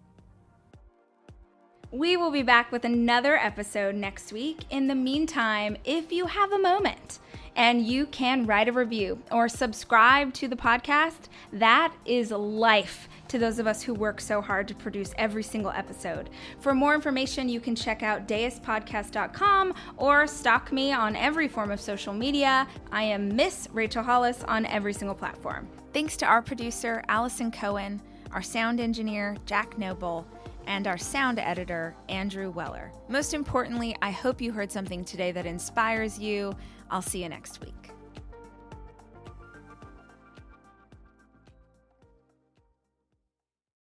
We 1.91 2.15
will 2.15 2.31
be 2.31 2.43
back 2.43 2.71
with 2.71 2.85
another 2.85 3.37
episode 3.37 3.95
next 3.95 4.31
week. 4.31 4.63
In 4.69 4.87
the 4.87 4.95
meantime, 4.95 5.77
if 5.83 6.11
you 6.11 6.25
have 6.25 6.51
a 6.51 6.59
moment 6.59 7.19
and 7.55 7.85
you 7.85 8.05
can 8.05 8.45
write 8.45 8.69
a 8.69 8.71
review 8.71 9.21
or 9.29 9.49
subscribe 9.49 10.33
to 10.35 10.47
the 10.47 10.55
podcast, 10.55 11.27
that 11.51 11.93
is 12.05 12.31
life 12.31 13.09
to 13.31 13.39
those 13.39 13.59
of 13.59 13.67
us 13.67 13.81
who 13.81 13.93
work 13.93 14.19
so 14.19 14.41
hard 14.41 14.67
to 14.67 14.75
produce 14.75 15.13
every 15.17 15.41
single 15.41 15.71
episode. 15.71 16.29
For 16.59 16.75
more 16.75 16.93
information, 16.93 17.47
you 17.47 17.61
can 17.61 17.75
check 17.75 18.03
out 18.03 18.27
risepodcast.com 18.27 19.73
or 19.95 20.27
stalk 20.27 20.73
me 20.73 20.91
on 20.91 21.15
every 21.15 21.47
form 21.47 21.71
of 21.71 21.79
social 21.79 22.13
media. 22.13 22.67
I 22.91 23.03
am 23.03 23.33
Miss 23.33 23.69
Rachel 23.71 24.03
Hollis 24.03 24.43
on 24.43 24.65
every 24.65 24.91
single 24.91 25.15
platform. 25.15 25.69
Thanks 25.93 26.17
to 26.17 26.25
our 26.25 26.41
producer, 26.41 27.03
Allison 27.07 27.51
Cohen, 27.51 28.01
our 28.33 28.41
sound 28.41 28.81
engineer, 28.81 29.37
Jack 29.45 29.77
Noble, 29.77 30.27
and 30.67 30.85
our 30.85 30.97
sound 30.97 31.39
editor, 31.39 31.95
Andrew 32.09 32.51
Weller. 32.51 32.91
Most 33.07 33.33
importantly, 33.33 33.95
I 34.01 34.11
hope 34.11 34.41
you 34.41 34.51
heard 34.51 34.71
something 34.71 35.05
today 35.05 35.31
that 35.31 35.45
inspires 35.45 36.19
you. 36.19 36.53
I'll 36.89 37.01
see 37.01 37.23
you 37.23 37.29
next 37.29 37.61
week. 37.61 37.80